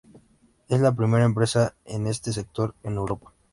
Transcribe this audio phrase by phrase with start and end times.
[0.67, 3.33] Es la primera empresa en este sector en Europa.